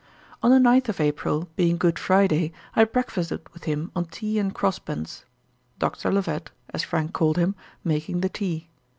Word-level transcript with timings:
On 0.41 0.49
the 0.49 0.57
9th 0.57 0.89
of 0.89 0.99
April, 0.99 1.47
being 1.55 1.77
Good 1.77 1.99
Friday, 1.99 2.53
I 2.75 2.85
breakfasted 2.85 3.47
with 3.53 3.65
him 3.65 3.91
on 3.95 4.05
tea 4.05 4.39
and 4.39 4.51
cross 4.51 4.79
buns; 4.79 5.25
Doctor 5.77 6.11
Levet, 6.11 6.49
as 6.73 6.81
Frank 6.81 7.13
called 7.13 7.37
him, 7.37 7.53
making 7.83 8.21
the 8.21 8.29
tea. 8.29 8.67